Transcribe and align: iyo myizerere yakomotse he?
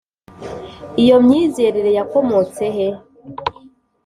iyo 1.03 1.15
myizerere 1.25 1.89
yakomotse 1.99 2.63
he? 2.75 2.87